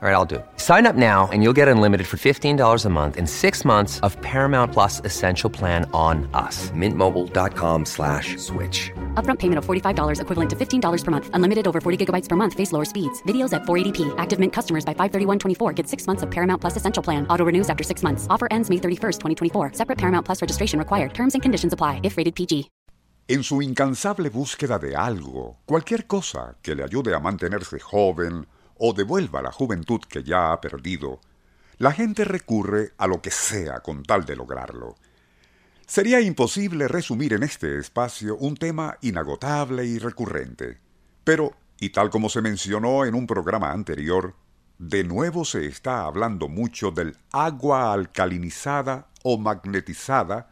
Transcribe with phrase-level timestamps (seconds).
[0.00, 0.46] All right, I'll do it.
[0.58, 4.16] Sign up now and you'll get unlimited for $15 a month and six months of
[4.22, 6.70] Paramount Plus Essential Plan on us.
[6.70, 8.92] Mintmobile.com slash switch.
[9.14, 11.30] Upfront payment of $45 equivalent to $15 per month.
[11.32, 12.54] Unlimited over 40 gigabytes per month.
[12.54, 13.20] Face lower speeds.
[13.24, 14.14] Videos at 480p.
[14.18, 17.26] Active Mint customers by 531.24 get six months of Paramount Plus Essential Plan.
[17.26, 18.28] Auto renews after six months.
[18.30, 19.18] Offer ends May 31st,
[19.50, 19.72] 2024.
[19.72, 21.12] Separate Paramount Plus registration required.
[21.12, 22.70] Terms and conditions apply if rated PG.
[23.30, 28.46] En su incansable búsqueda de algo, cualquier cosa que le ayude a mantenerse joven,
[28.78, 31.20] o devuelva la juventud que ya ha perdido,
[31.78, 34.96] la gente recurre a lo que sea con tal de lograrlo.
[35.86, 40.78] Sería imposible resumir en este espacio un tema inagotable y recurrente.
[41.24, 44.34] Pero, y tal como se mencionó en un programa anterior,
[44.78, 50.50] de nuevo se está hablando mucho del agua alcalinizada o magnetizada,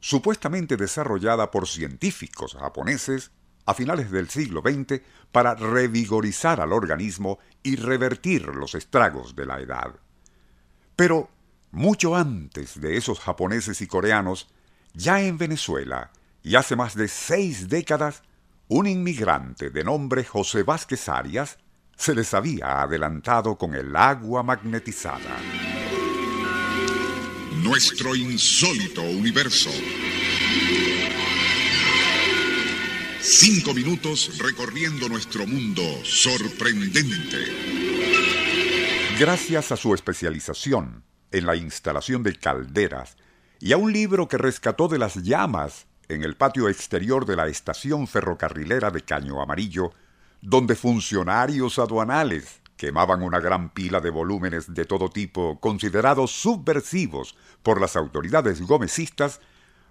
[0.00, 3.32] supuestamente desarrollada por científicos japoneses
[3.66, 5.02] a finales del siglo XX
[5.32, 9.96] para revigorizar al organismo y revertir los estragos de la edad.
[10.94, 11.28] Pero
[11.72, 14.48] mucho antes de esos japoneses y coreanos,
[14.94, 16.10] ya en Venezuela,
[16.42, 18.22] y hace más de seis décadas,
[18.68, 21.58] un inmigrante de nombre José Vázquez Arias
[21.96, 25.36] se les había adelantado con el agua magnetizada.
[27.62, 29.70] Nuestro insólito universo.
[33.28, 37.38] Cinco minutos recorriendo nuestro mundo sorprendente.
[39.18, 41.02] Gracias a su especialización
[41.32, 43.16] en la instalación de calderas
[43.58, 47.48] y a un libro que rescató de las llamas en el patio exterior de la
[47.48, 49.90] estación ferrocarrilera de Caño Amarillo,
[50.40, 57.80] donde funcionarios aduanales quemaban una gran pila de volúmenes de todo tipo considerados subversivos por
[57.80, 59.40] las autoridades gomecistas,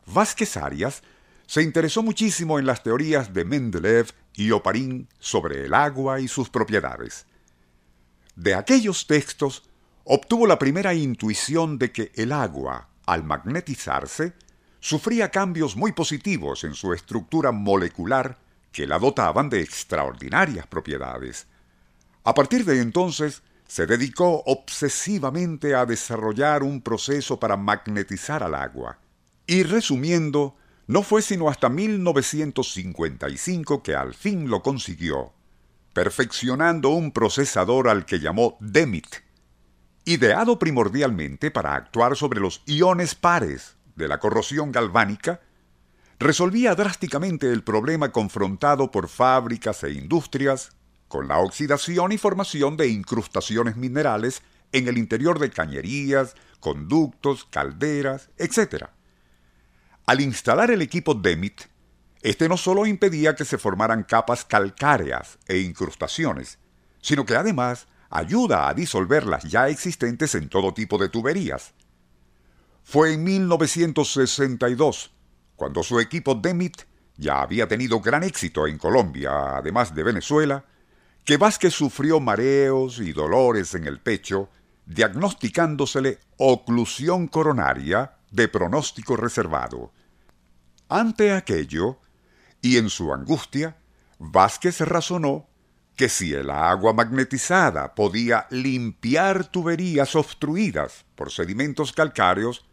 [0.06, 1.04] Vázquez Arias
[1.48, 6.50] se interesó muchísimo en las teorías de Mendeleev y Oparin sobre el agua y sus
[6.50, 7.26] propiedades.
[8.36, 9.64] De aquellos textos
[10.04, 14.34] obtuvo la primera intuición de que el agua, al magnetizarse,
[14.80, 18.38] sufría cambios muy positivos en su estructura molecular
[18.72, 21.48] que la dotaban de extraordinarias propiedades.
[22.24, 29.00] A partir de entonces, se dedicó obsesivamente a desarrollar un proceso para magnetizar al agua.
[29.48, 30.56] Y resumiendo,
[30.88, 35.34] no fue sino hasta 1955 que al fin lo consiguió,
[35.94, 39.08] perfeccionando un procesador al que llamó DEMIT,
[40.06, 45.42] ideado primordialmente para actuar sobre los iones pares de la corrosión galvánica,
[46.20, 50.72] resolvía drásticamente el problema confrontado por fábricas e industrias
[51.08, 54.42] con la oxidación y formación de incrustaciones minerales
[54.72, 58.90] en el interior de cañerías, conductos, calderas, etc.
[60.08, 61.62] Al instalar el equipo DEMIT,
[62.22, 66.60] este no solo impedía que se formaran capas calcáreas e incrustaciones,
[67.02, 71.74] sino que además ayuda a disolver las ya existentes en todo tipo de tuberías.
[72.84, 75.12] Fue en 1962
[75.56, 76.84] cuando su equipo DEMIT
[77.18, 80.66] ya había tenido gran éxito en Colombia, además de Venezuela,
[81.24, 84.50] que Vázquez sufrió mareos y dolores en el pecho,
[84.86, 89.95] diagnosticándosele oclusión coronaria de pronóstico reservado.
[90.90, 92.00] Ante aquello,
[92.62, 93.78] y en su angustia,
[94.20, 95.48] Vázquez razonó
[95.96, 102.66] que si el agua magnetizada podía limpiar tuberías obstruidas por sedimentos calcáreos,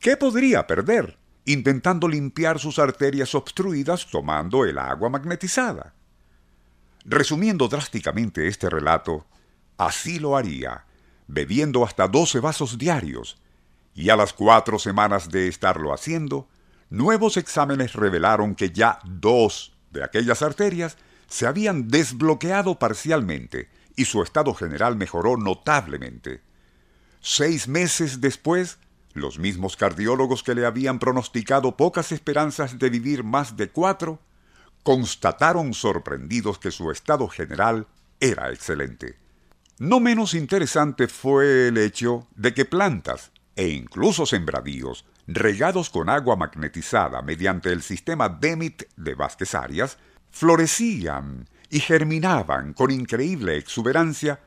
[0.00, 5.94] ¿qué podría perder intentando limpiar sus arterias obstruidas tomando el agua magnetizada?
[7.04, 9.26] Resumiendo drásticamente este relato,
[9.78, 10.84] así lo haría,
[11.26, 13.40] bebiendo hasta doce vasos diarios,
[13.94, 16.48] y a las cuatro semanas de estarlo haciendo,
[16.92, 24.22] nuevos exámenes revelaron que ya dos de aquellas arterias se habían desbloqueado parcialmente y su
[24.22, 26.42] estado general mejoró notablemente.
[27.20, 28.78] Seis meses después,
[29.14, 34.20] los mismos cardiólogos que le habían pronosticado pocas esperanzas de vivir más de cuatro,
[34.82, 37.86] constataron sorprendidos que su estado general
[38.20, 39.16] era excelente.
[39.78, 46.36] No menos interesante fue el hecho de que plantas e incluso sembradíos regados con agua
[46.36, 49.98] magnetizada mediante el sistema DEMIT de Vázquez Arias,
[50.30, 54.40] florecían y germinaban con increíble exuberancia,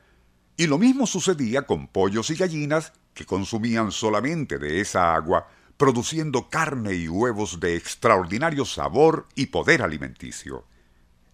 [0.56, 6.48] y lo mismo sucedía con pollos y gallinas que consumían solamente de esa agua, produciendo
[6.48, 10.64] carne y huevos de extraordinario sabor y poder alimenticio.